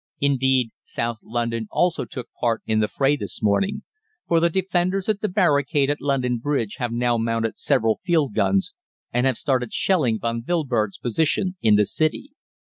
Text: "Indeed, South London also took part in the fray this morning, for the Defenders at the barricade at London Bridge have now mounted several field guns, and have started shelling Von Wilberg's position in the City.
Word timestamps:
"Indeed, 0.19 0.71
South 0.83 1.17
London 1.21 1.67
also 1.69 2.05
took 2.05 2.27
part 2.39 2.63
in 2.65 2.79
the 2.79 2.87
fray 2.87 3.15
this 3.15 3.43
morning, 3.43 3.83
for 4.27 4.39
the 4.39 4.49
Defenders 4.49 5.07
at 5.07 5.21
the 5.21 5.27
barricade 5.27 5.91
at 5.91 6.01
London 6.01 6.39
Bridge 6.39 6.77
have 6.79 6.91
now 6.91 7.17
mounted 7.19 7.59
several 7.59 7.99
field 8.03 8.33
guns, 8.33 8.73
and 9.13 9.27
have 9.27 9.37
started 9.37 9.71
shelling 9.71 10.17
Von 10.19 10.41
Wilberg's 10.47 10.97
position 10.97 11.55
in 11.61 11.75
the 11.75 11.85
City. 11.85 12.31